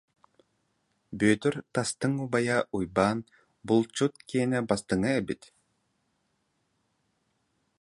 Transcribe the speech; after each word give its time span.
Бүөтүр 1.19 1.55
тастыҥ 1.73 2.11
убайа 2.25 2.57
Уйбаан 2.75 3.19
булчут 3.67 4.13
киэнэ 4.27 4.59
бастыҥа 4.69 5.11
эбит 5.19 5.41